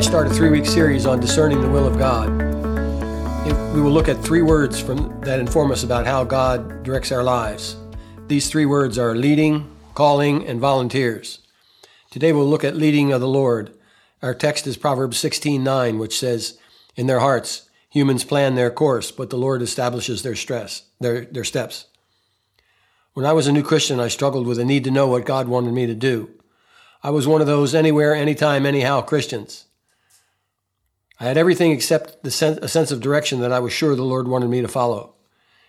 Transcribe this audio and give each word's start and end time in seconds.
start 0.00 0.26
a 0.26 0.30
three 0.30 0.48
week 0.48 0.64
series 0.64 1.04
on 1.04 1.20
discerning 1.20 1.60
the 1.60 1.68
will 1.68 1.86
of 1.86 1.98
God. 1.98 2.30
We 3.74 3.82
will 3.82 3.90
look 3.90 4.08
at 4.08 4.24
three 4.24 4.40
words 4.40 4.80
from, 4.80 5.20
that 5.20 5.38
inform 5.38 5.70
us 5.70 5.82
about 5.82 6.06
how 6.06 6.24
God 6.24 6.82
directs 6.82 7.12
our 7.12 7.22
lives. 7.22 7.76
These 8.26 8.48
three 8.48 8.64
words 8.64 8.96
are 8.96 9.14
leading, 9.14 9.70
calling, 9.92 10.46
and 10.46 10.58
volunteers. 10.58 11.40
Today 12.10 12.32
we'll 12.32 12.48
look 12.48 12.64
at 12.64 12.74
leading 12.74 13.12
of 13.12 13.20
the 13.20 13.28
Lord. 13.28 13.70
Our 14.22 14.32
text 14.32 14.66
is 14.66 14.78
Proverbs 14.78 15.18
16:9, 15.18 15.98
which 15.98 16.18
says, 16.18 16.56
"In 16.96 17.06
their 17.06 17.20
hearts 17.20 17.68
humans 17.90 18.24
plan 18.24 18.54
their 18.54 18.70
course, 18.70 19.10
but 19.10 19.28
the 19.28 19.36
Lord 19.36 19.60
establishes 19.60 20.22
their 20.22 20.36
stress, 20.36 20.84
their, 21.00 21.26
their 21.26 21.44
steps." 21.44 21.84
When 23.12 23.26
I 23.26 23.34
was 23.34 23.46
a 23.46 23.52
new 23.52 23.62
Christian, 23.62 24.00
I 24.00 24.08
struggled 24.08 24.46
with 24.46 24.58
a 24.58 24.64
need 24.64 24.84
to 24.84 24.90
know 24.90 25.06
what 25.06 25.26
God 25.26 25.48
wanted 25.48 25.74
me 25.74 25.84
to 25.84 25.94
do. 25.94 26.30
I 27.02 27.10
was 27.10 27.26
one 27.26 27.40
of 27.40 27.46
those 27.46 27.74
anywhere, 27.74 28.14
anytime, 28.14 28.66
anyhow 28.66 29.00
Christians. 29.00 29.66
I 31.18 31.24
had 31.24 31.36
everything 31.36 31.72
except 31.72 32.22
the 32.22 32.30
sen- 32.30 32.58
a 32.62 32.68
sense 32.68 32.90
of 32.90 33.00
direction 33.00 33.40
that 33.40 33.52
I 33.52 33.60
was 33.60 33.72
sure 33.72 33.94
the 33.94 34.02
Lord 34.02 34.28
wanted 34.28 34.50
me 34.50 34.60
to 34.60 34.68
follow. 34.68 35.14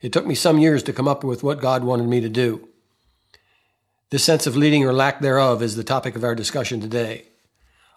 It 0.00 0.12
took 0.12 0.26
me 0.26 0.34
some 0.34 0.58
years 0.58 0.82
to 0.84 0.92
come 0.92 1.08
up 1.08 1.24
with 1.24 1.42
what 1.42 1.60
God 1.60 1.84
wanted 1.84 2.08
me 2.08 2.20
to 2.20 2.28
do. 2.28 2.68
This 4.10 4.24
sense 4.24 4.46
of 4.46 4.56
leading 4.56 4.84
or 4.84 4.92
lack 4.92 5.20
thereof 5.20 5.62
is 5.62 5.74
the 5.74 5.84
topic 5.84 6.16
of 6.16 6.24
our 6.24 6.34
discussion 6.34 6.80
today. 6.80 7.24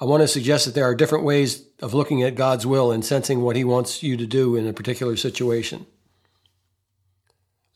I 0.00 0.04
want 0.04 0.22
to 0.22 0.28
suggest 0.28 0.64
that 0.64 0.74
there 0.74 0.84
are 0.84 0.94
different 0.94 1.24
ways 1.24 1.64
of 1.80 1.92
looking 1.92 2.22
at 2.22 2.36
God's 2.36 2.64
will 2.64 2.92
and 2.92 3.04
sensing 3.04 3.42
what 3.42 3.56
He 3.56 3.64
wants 3.64 4.02
you 4.02 4.16
to 4.16 4.26
do 4.26 4.56
in 4.56 4.66
a 4.66 4.72
particular 4.72 5.16
situation. 5.16 5.86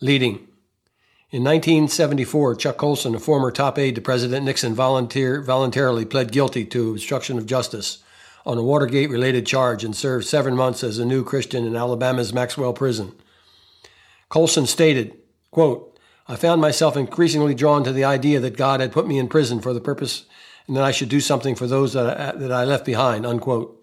Leading. 0.00 0.48
In 1.32 1.44
1974, 1.44 2.56
Chuck 2.56 2.76
Colson, 2.76 3.14
a 3.14 3.18
former 3.18 3.50
top 3.50 3.78
aide 3.78 3.94
to 3.94 4.02
President 4.02 4.44
Nixon, 4.44 4.74
volunteer, 4.74 5.40
voluntarily 5.40 6.04
pled 6.04 6.30
guilty 6.30 6.66
to 6.66 6.90
obstruction 6.90 7.38
of 7.38 7.46
justice 7.46 8.00
on 8.44 8.58
a 8.58 8.62
Watergate 8.62 9.08
related 9.08 9.46
charge 9.46 9.82
and 9.82 9.96
served 9.96 10.26
seven 10.26 10.54
months 10.54 10.84
as 10.84 10.98
a 10.98 11.06
new 11.06 11.24
Christian 11.24 11.64
in 11.64 11.74
Alabama's 11.74 12.34
Maxwell 12.34 12.74
Prison. 12.74 13.14
Colson 14.28 14.66
stated, 14.66 15.16
quote, 15.50 15.98
I 16.28 16.36
found 16.36 16.60
myself 16.60 16.98
increasingly 16.98 17.54
drawn 17.54 17.82
to 17.84 17.92
the 17.92 18.04
idea 18.04 18.38
that 18.40 18.58
God 18.58 18.80
had 18.80 18.92
put 18.92 19.08
me 19.08 19.18
in 19.18 19.26
prison 19.26 19.62
for 19.62 19.72
the 19.72 19.80
purpose 19.80 20.26
and 20.66 20.76
that 20.76 20.84
I 20.84 20.92
should 20.92 21.08
do 21.08 21.20
something 21.20 21.54
for 21.54 21.66
those 21.66 21.94
that 21.94 22.20
I, 22.20 22.36
that 22.36 22.52
I 22.52 22.64
left 22.64 22.84
behind, 22.84 23.24
unquote. 23.24 23.81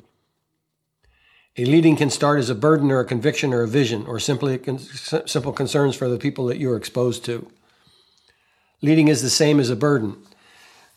A 1.59 1.65
leading 1.65 1.97
can 1.97 2.09
start 2.09 2.39
as 2.39 2.49
a 2.49 2.55
burden 2.55 2.89
or 2.89 3.01
a 3.01 3.05
conviction 3.05 3.53
or 3.53 3.63
a 3.63 3.67
vision 3.67 4.05
or 4.07 4.17
simply 4.17 4.57
con- 4.57 4.79
simple 4.79 5.51
concerns 5.51 5.93
for 5.93 6.07
the 6.07 6.17
people 6.17 6.45
that 6.45 6.57
you're 6.57 6.77
exposed 6.77 7.25
to. 7.25 7.51
Leading 8.81 9.09
is 9.09 9.21
the 9.21 9.29
same 9.29 9.59
as 9.59 9.69
a 9.69 9.75
burden. 9.75 10.15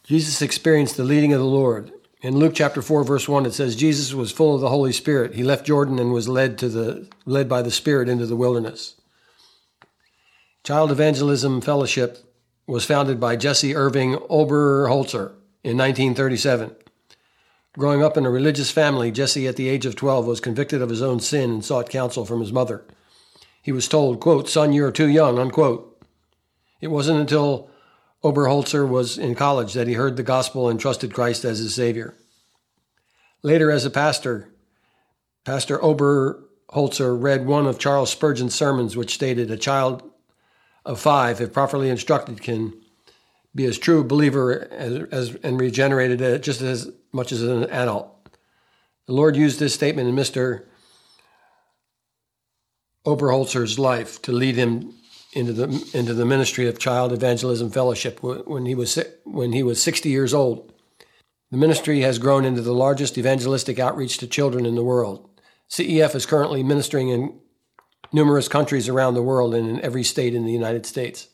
Jesus 0.05 0.41
experienced 0.41 0.97
the 0.97 1.03
leading 1.03 1.33
of 1.33 1.41
the 1.41 1.47
Lord. 1.47 1.91
In 2.21 2.37
Luke 2.37 2.53
chapter 2.55 2.81
4 2.81 3.03
verse 3.03 3.29
1 3.29 3.45
it 3.45 3.55
says 3.55 3.75
Jesus 3.75 4.15
was 4.15 4.31
full 4.31 4.55
of 4.55 4.61
the 4.61 4.69
Holy 4.69 4.93
Spirit. 4.93 5.35
He 5.35 5.43
left 5.43 5.67
Jordan 5.67 5.99
and 5.99 6.13
was 6.13 6.29
led 6.29 6.59
to 6.59 6.69
the 6.69 7.09
led 7.27 7.49
by 7.49 7.61
the 7.61 7.73
Spirit 7.73 8.09
into 8.09 8.27
the 8.27 8.37
wilderness. 8.37 8.95
Child 10.63 10.93
Evangelism 10.93 11.61
Fellowship 11.61 12.19
was 12.69 12.85
founded 12.85 13.19
by 13.19 13.35
Jesse 13.35 13.75
Irving 13.75 14.15
Overholtzer 14.15 15.33
in 15.65 15.77
1937. 15.77 16.77
Growing 17.79 18.03
up 18.05 18.19
in 18.19 18.27
a 18.27 18.31
religious 18.31 18.71
family, 18.71 19.11
Jesse, 19.11 19.47
at 19.47 19.57
the 19.57 19.69
age 19.69 19.87
of 19.87 19.97
12, 19.97 20.27
was 20.27 20.41
convicted 20.41 20.83
of 20.83 20.91
his 20.91 21.01
own 21.01 21.21
sin 21.21 21.51
and 21.51 21.65
sought 21.65 21.89
counsel 21.89 22.27
from 22.27 22.41
his 22.41 22.53
mother. 22.53 22.85
He 23.63 23.73
was 23.73 23.89
told, 23.89 24.21
quote, 24.21 24.49
Son, 24.49 24.73
you're 24.75 24.93
too 24.93 25.09
young, 25.09 25.39
unquote. 25.39 25.89
It 26.83 26.89
wasn't 26.89 27.21
until 27.21 27.71
Overholtzer 28.23 28.87
was 28.87 29.17
in 29.17 29.35
college 29.35 29.73
that 29.73 29.89
he 29.89 29.95
heard 29.95 30.17
the 30.17 30.23
gospel 30.23 30.69
and 30.69 30.79
trusted 30.79 31.15
Christ 31.15 31.45
as 31.45 31.61
his 31.61 31.75
Savior. 31.75 32.15
Later, 33.43 33.71
as 33.71 33.85
a 33.87 33.91
pastor, 33.91 34.51
Pastor 35.45 35.79
Overholtzer 35.79 37.21
read 37.21 37.47
one 37.47 37.67
of 37.67 37.79
Charles 37.79 38.11
Spurgeon's 38.11 38.55
sermons, 38.55 38.97
which 38.97 39.15
stated, 39.15 39.51
A 39.51 39.57
child 39.57 40.09
of 40.85 41.01
five, 41.01 41.41
if 41.41 41.53
properly 41.53 41.89
instructed, 41.89 42.43
can 42.43 42.75
be 43.55 43.65
as 43.67 43.79
true 43.79 44.01
a 44.01 44.05
believer 44.05 44.69
as, 44.71 45.03
as, 45.11 45.35
and 45.43 45.61
regenerated 45.61 46.43
just 46.43 46.61
as 46.61 46.91
much 47.13 47.33
as 47.33 47.43
an 47.43 47.65
adult. 47.65 48.09
The 49.07 49.13
Lord 49.13 49.37
used 49.37 49.59
this 49.59 49.75
statement 49.75 50.09
in 50.09 50.15
Mr. 50.15 50.65
Overholtzer's 53.05 53.79
life 53.79 54.23
to 54.23 54.33
lead 54.33 54.57
him 54.57 54.95
into 55.33 55.53
the 55.53 55.91
into 55.95 56.15
the 56.15 56.27
ministry 56.27 56.69
of 56.69 56.79
Child 56.79 57.13
Evangelism 57.13 57.71
Fellowship 57.71 58.23
when 58.23 58.67
he 58.67 58.75
was 58.75 58.99
when 59.25 59.53
he 59.53 59.63
was 59.63 59.83
60 59.83 60.09
years 60.09 60.33
old. 60.33 60.73
The 61.51 61.59
ministry 61.59 62.01
has 62.01 62.19
grown 62.19 62.45
into 62.45 62.63
the 62.63 62.73
largest 62.73 63.19
evangelistic 63.19 63.79
outreach 63.79 64.19
to 64.19 64.27
children 64.27 64.65
in 64.65 64.75
the 64.75 64.85
world. 64.85 65.29
CEF 65.69 66.15
is 66.15 66.27
currently 66.27 66.63
ministering 66.63 67.09
in 67.09 67.39
numerous 68.13 68.49
countries 68.49 68.89
around 68.89 69.15
the 69.15 69.23
world 69.23 69.55
and 69.55 69.69
in 69.69 69.81
every 69.81 70.05
state 70.05 70.35
in 70.35 70.45
the 70.45 70.53
United 70.53 70.87
States. 70.87 71.29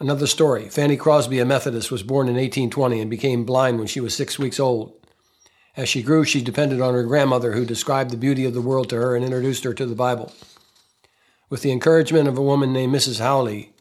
Another 0.00 0.28
story 0.28 0.68
Fanny 0.68 0.96
Crosby, 0.96 1.40
a 1.40 1.44
Methodist, 1.44 1.90
was 1.90 2.04
born 2.04 2.28
in 2.28 2.34
1820 2.34 3.00
and 3.00 3.10
became 3.10 3.44
blind 3.44 3.78
when 3.78 3.88
she 3.88 4.00
was 4.00 4.14
six 4.14 4.38
weeks 4.38 4.60
old. 4.60 4.94
As 5.76 5.88
she 5.88 6.02
grew, 6.02 6.24
she 6.24 6.40
depended 6.40 6.80
on 6.80 6.94
her 6.94 7.02
grandmother, 7.02 7.52
who 7.52 7.64
described 7.64 8.10
the 8.10 8.16
beauty 8.16 8.44
of 8.44 8.54
the 8.54 8.60
world 8.60 8.88
to 8.90 8.96
her 8.96 9.16
and 9.16 9.24
introduced 9.24 9.64
her 9.64 9.74
to 9.74 9.86
the 9.86 9.96
Bible. 9.96 10.32
With 11.50 11.62
the 11.62 11.72
encouragement 11.72 12.28
of 12.28 12.38
a 12.38 12.42
woman 12.42 12.72
named 12.72 12.94
Mrs. 12.94 13.18
Hawley, 13.18 13.72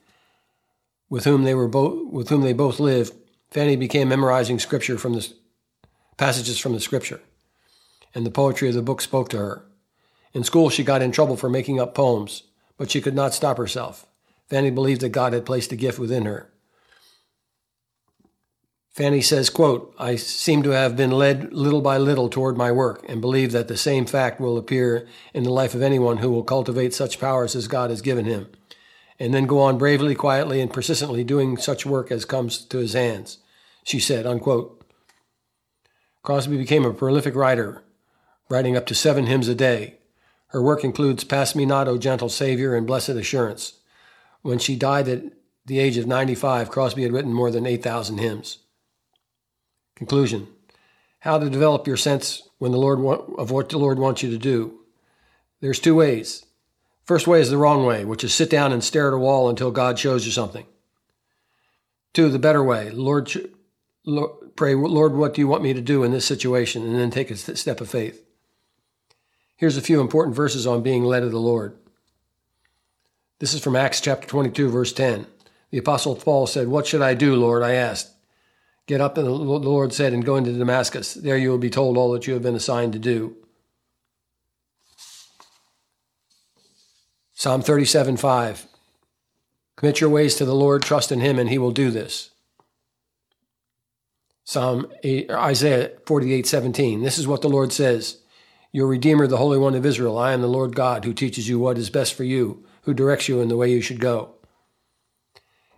with 1.07 1.25
whom 1.25 1.43
they 1.43 1.53
were 1.53 1.67
both 1.67 2.11
with 2.11 2.29
whom 2.29 2.41
they 2.41 2.53
both 2.53 2.79
lived, 2.79 3.13
Fanny 3.51 3.75
began 3.75 4.09
memorizing 4.09 4.57
scripture 4.57 4.97
from 4.97 5.13
the 5.13 5.31
passages 6.17 6.57
from 6.57 6.73
the 6.73 6.79
scripture, 6.79 7.21
and 8.15 8.25
the 8.25 8.31
poetry 8.31 8.69
of 8.69 8.75
the 8.75 8.81
book 8.81 9.01
spoke 9.01 9.29
to 9.29 9.37
her. 9.37 9.65
In 10.33 10.43
school, 10.43 10.71
she 10.71 10.83
got 10.83 11.03
in 11.03 11.11
trouble 11.11 11.37
for 11.37 11.49
making 11.49 11.79
up 11.79 11.93
poems, 11.93 12.41
but 12.75 12.89
she 12.89 13.01
could 13.01 13.15
not 13.15 13.35
stop 13.35 13.57
herself. 13.57 14.06
Fanny 14.49 14.69
believed 14.69 15.01
that 15.01 15.09
God 15.09 15.33
had 15.33 15.45
placed 15.45 15.71
a 15.71 15.75
gift 15.75 15.99
within 15.99 16.25
her. 16.25 16.51
Fanny 18.97 19.21
says, 19.21 19.51
quote, 19.51 19.93
I 19.99 20.15
seem 20.15 20.63
to 20.63 20.71
have 20.71 20.95
been 20.97 21.11
led 21.11 21.53
little 21.53 21.81
by 21.81 21.99
little 21.99 22.29
toward 22.29 22.57
my 22.57 22.71
work 22.71 23.05
and 23.07 23.21
believe 23.21 23.51
that 23.51 23.67
the 23.67 23.77
same 23.77 24.07
fact 24.07 24.39
will 24.41 24.57
appear 24.57 25.07
in 25.35 25.43
the 25.43 25.51
life 25.51 25.75
of 25.75 25.83
anyone 25.83 26.17
who 26.17 26.31
will 26.31 26.43
cultivate 26.43 26.95
such 26.95 27.19
powers 27.19 27.55
as 27.55 27.67
God 27.67 27.91
has 27.91 28.01
given 28.01 28.25
him, 28.25 28.49
and 29.19 29.35
then 29.35 29.45
go 29.45 29.59
on 29.59 29.77
bravely, 29.77 30.15
quietly, 30.15 30.59
and 30.61 30.73
persistently 30.73 31.23
doing 31.23 31.57
such 31.57 31.85
work 31.85 32.11
as 32.11 32.25
comes 32.25 32.57
to 32.65 32.79
his 32.79 32.93
hands, 32.93 33.37
she 33.83 33.99
said, 33.99 34.25
unquote. 34.25 34.83
Crosby 36.23 36.57
became 36.57 36.83
a 36.83 36.91
prolific 36.91 37.35
writer, 37.35 37.83
writing 38.49 38.75
up 38.75 38.87
to 38.87 38.95
seven 38.95 39.27
hymns 39.27 39.47
a 39.47 39.53
day. 39.53 39.99
Her 40.47 40.61
work 40.61 40.83
includes 40.83 41.23
Pass 41.23 41.53
Me 41.53 41.67
Not, 41.67 41.87
O 41.87 41.99
Gentle 41.99 42.29
Savior, 42.29 42.75
and 42.75 42.87
Blessed 42.87 43.09
Assurance. 43.09 43.76
When 44.47 44.59
she 44.59 44.77
died 44.77 45.09
at 45.09 45.23
the 45.65 45.77
age 45.77 45.97
of 45.97 46.07
95, 46.07 46.69
Crosby 46.69 47.03
had 47.03 47.11
written 47.11 47.33
more 47.33 47.51
than 47.51 47.65
8,000 47.65 48.17
hymns. 48.17 48.59
Conclusion 49.93 50.47
How 51.19 51.37
to 51.37 51.49
develop 51.49 51.85
your 51.85 51.97
sense 51.97 52.47
when 52.57 52.71
the 52.71 52.77
Lord 52.77 52.99
of 53.37 53.51
what 53.51 53.67
the 53.67 53.77
Lord 53.77 53.99
wants 53.99 54.23
you 54.23 54.31
to 54.31 54.37
do. 54.37 54.79
There's 55.59 55.81
two 55.81 55.95
ways. 55.95 56.45
First 57.03 57.27
way 57.27 57.41
is 57.41 57.49
the 57.49 57.57
wrong 57.57 57.85
way, 57.85 58.05
which 58.05 58.23
is 58.23 58.33
sit 58.33 58.49
down 58.49 58.71
and 58.71 58.81
stare 58.81 59.09
at 59.09 59.13
a 59.15 59.17
wall 59.17 59.49
until 59.49 59.69
God 59.69 59.99
shows 59.99 60.25
you 60.25 60.31
something. 60.31 60.65
Two, 62.13 62.29
the 62.29 62.39
better 62.39 62.63
way. 62.63 62.89
Lord, 62.89 63.29
Lord, 64.05 64.55
pray, 64.55 64.75
Lord, 64.75 65.13
what 65.13 65.33
do 65.33 65.41
you 65.41 65.49
want 65.49 65.61
me 65.61 65.73
to 65.73 65.81
do 65.81 66.03
in 66.03 66.13
this 66.13 66.23
situation? 66.23 66.83
And 66.83 66.97
then 66.97 67.11
take 67.11 67.31
a 67.31 67.35
step 67.35 67.81
of 67.81 67.89
faith. 67.89 68.23
Here's 69.57 69.75
a 69.75 69.81
few 69.81 69.99
important 69.99 70.37
verses 70.37 70.65
on 70.65 70.83
being 70.83 71.03
led 71.03 71.23
of 71.23 71.31
the 71.31 71.37
Lord. 71.37 71.77
This 73.39 73.53
is 73.53 73.61
from 73.61 73.75
Acts 73.75 74.01
chapter 74.01 74.27
22, 74.27 74.69
verse 74.69 74.91
10. 74.93 75.27
The 75.69 75.77
Apostle 75.77 76.15
Paul 76.15 76.47
said, 76.47 76.67
What 76.67 76.87
should 76.87 77.01
I 77.01 77.13
do, 77.13 77.35
Lord? 77.35 77.61
I 77.61 77.73
asked. 77.73 78.11
Get 78.87 79.01
up, 79.01 79.17
and 79.17 79.27
the 79.27 79.31
Lord 79.31 79.93
said, 79.93 80.13
and 80.13 80.25
go 80.25 80.37
into 80.37 80.53
Damascus. 80.53 81.13
There 81.13 81.37
you 81.37 81.49
will 81.49 81.57
be 81.57 81.69
told 81.69 81.97
all 81.97 82.11
that 82.13 82.25
you 82.25 82.33
have 82.33 82.41
been 82.41 82.55
assigned 82.55 82.93
to 82.93 82.99
do. 82.99 83.35
Psalm 87.33 87.61
37, 87.61 88.17
5. 88.17 88.65
Commit 89.75 90.01
your 90.01 90.09
ways 90.09 90.35
to 90.35 90.45
the 90.45 90.55
Lord, 90.55 90.81
trust 90.81 91.11
in 91.11 91.19
him, 91.19 91.37
and 91.37 91.49
he 91.49 91.57
will 91.57 91.71
do 91.71 91.91
this. 91.91 92.31
Psalm 94.45 94.87
8, 95.03 95.29
Isaiah 95.29 95.91
48, 96.05 96.47
17. 96.47 97.03
This 97.03 97.19
is 97.19 97.27
what 97.27 97.41
the 97.41 97.49
Lord 97.49 97.73
says 97.73 98.19
Your 98.71 98.87
Redeemer, 98.87 99.27
the 99.27 99.37
Holy 99.37 99.59
One 99.59 99.75
of 99.75 99.85
Israel, 99.85 100.17
I 100.17 100.31
am 100.31 100.41
the 100.41 100.47
Lord 100.47 100.75
God 100.75 101.03
who 101.03 101.13
teaches 101.13 101.49
you 101.49 101.59
what 101.59 101.77
is 101.77 101.89
best 101.89 102.13
for 102.13 102.23
you 102.23 102.65
who 102.87 102.93
directs 102.93 103.27
you 103.27 103.41
in 103.41 103.49
the 103.49 103.57
way 103.57 103.69
you 103.69 103.81
should 103.81 103.99
go. 103.99 104.33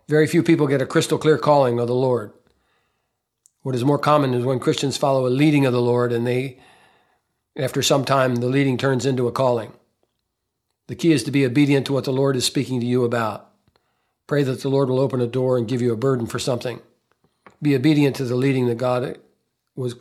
Very 0.08 0.28
few 0.28 0.44
people 0.44 0.68
get 0.68 0.80
a 0.80 0.86
crystal 0.86 1.18
clear 1.18 1.40
calling 1.40 1.80
of 1.80 1.88
the 1.88 1.96
Lord. 1.96 2.32
What 3.64 3.74
is 3.74 3.84
more 3.84 3.98
common 3.98 4.36
is 4.36 4.46
when 4.46 4.60
Christians 4.60 4.96
follow 4.96 5.26
a 5.26 5.30
leading 5.30 5.66
of 5.66 5.74
the 5.74 5.82
Lord 5.82 6.12
and 6.12 6.28
they, 6.28 6.60
after 7.56 7.82
some 7.82 8.06
time, 8.06 8.36
the 8.36 8.48
leading 8.48 8.78
turns 8.78 9.08
into 9.08 9.28
a 9.28 9.32
calling. 9.32 9.74
The 10.86 10.94
key 10.94 11.12
is 11.12 11.24
to 11.24 11.32
be 11.32 11.44
obedient 11.48 11.88
to 11.88 11.94
what 11.94 12.04
the 12.04 12.14
Lord 12.14 12.36
is 12.36 12.46
speaking 12.46 12.80
to 12.80 12.86
you 12.86 13.04
about. 13.04 13.50
Pray 14.28 14.44
that 14.44 14.62
the 14.62 14.70
Lord 14.70 14.88
will 14.88 15.00
open 15.00 15.20
a 15.20 15.26
door 15.26 15.58
and 15.58 15.68
give 15.68 15.82
you 15.82 15.92
a 15.92 15.98
burden 15.98 16.28
for 16.28 16.38
something. 16.38 16.80
Be 17.60 17.76
obedient 17.76 18.18
to 18.18 18.26
the 18.26 18.36
leading 18.36 18.68
that 18.68 18.78
God 18.78 19.18
was 19.76 19.96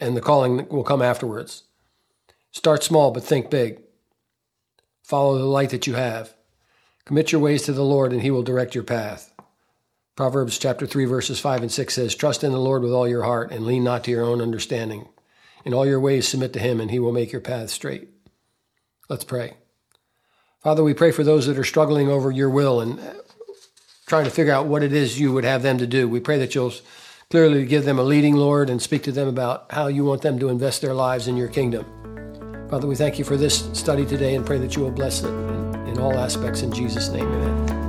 and 0.00 0.16
the 0.16 0.22
calling 0.22 0.66
will 0.70 0.84
come 0.84 1.02
afterwards. 1.02 1.64
Start 2.50 2.82
small, 2.82 3.10
but 3.10 3.24
think 3.24 3.50
big. 3.50 3.82
Follow 5.10 5.38
the 5.38 5.44
light 5.44 5.70
that 5.70 5.88
you 5.88 5.94
have. 5.94 6.32
Commit 7.04 7.32
your 7.32 7.40
ways 7.40 7.62
to 7.62 7.72
the 7.72 7.82
Lord, 7.82 8.12
and 8.12 8.22
He 8.22 8.30
will 8.30 8.44
direct 8.44 8.76
your 8.76 8.84
path. 8.84 9.34
Proverbs 10.14 10.56
chapter 10.56 10.86
3, 10.86 11.04
verses 11.04 11.40
5 11.40 11.62
and 11.62 11.72
6 11.72 11.92
says, 11.92 12.14
Trust 12.14 12.44
in 12.44 12.52
the 12.52 12.60
Lord 12.60 12.84
with 12.84 12.92
all 12.92 13.08
your 13.08 13.24
heart, 13.24 13.50
and 13.50 13.66
lean 13.66 13.82
not 13.82 14.04
to 14.04 14.12
your 14.12 14.22
own 14.22 14.40
understanding. 14.40 15.08
In 15.64 15.74
all 15.74 15.84
your 15.84 15.98
ways 15.98 16.28
submit 16.28 16.52
to 16.52 16.60
Him, 16.60 16.80
and 16.80 16.92
He 16.92 17.00
will 17.00 17.10
make 17.10 17.32
your 17.32 17.40
path 17.40 17.70
straight. 17.70 18.08
Let's 19.08 19.24
pray. 19.24 19.54
Father, 20.60 20.84
we 20.84 20.94
pray 20.94 21.10
for 21.10 21.24
those 21.24 21.48
that 21.48 21.58
are 21.58 21.64
struggling 21.64 22.08
over 22.08 22.30
your 22.30 22.48
will 22.48 22.80
and 22.80 23.00
uh, 23.00 23.14
trying 24.06 24.26
to 24.26 24.30
figure 24.30 24.52
out 24.52 24.66
what 24.66 24.84
it 24.84 24.92
is 24.92 25.18
you 25.18 25.32
would 25.32 25.42
have 25.42 25.62
them 25.64 25.78
to 25.78 25.88
do. 25.88 26.08
We 26.08 26.20
pray 26.20 26.38
that 26.38 26.54
you'll 26.54 26.74
clearly 27.30 27.66
give 27.66 27.84
them 27.84 27.98
a 27.98 28.04
leading, 28.04 28.36
Lord, 28.36 28.70
and 28.70 28.80
speak 28.80 29.02
to 29.02 29.12
them 29.12 29.26
about 29.26 29.72
how 29.72 29.88
you 29.88 30.04
want 30.04 30.22
them 30.22 30.38
to 30.38 30.50
invest 30.50 30.82
their 30.82 30.94
lives 30.94 31.26
in 31.26 31.36
your 31.36 31.48
kingdom. 31.48 31.99
Father, 32.70 32.86
we 32.86 32.94
thank 32.94 33.18
you 33.18 33.24
for 33.24 33.36
this 33.36 33.68
study 33.72 34.06
today 34.06 34.36
and 34.36 34.46
pray 34.46 34.56
that 34.58 34.76
you 34.76 34.82
will 34.82 34.92
bless 34.92 35.24
it 35.24 35.28
in, 35.28 35.98
all 35.98 36.16
aspects. 36.16 36.62
In 36.62 36.72
Jesus' 36.72 37.08
name, 37.08 37.26
amen. 37.26 37.79